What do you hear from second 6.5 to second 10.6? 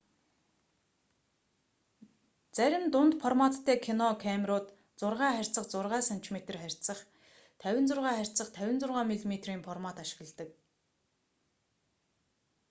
харьцах 56 харьцах 56 мм-ийн формат ашигладаг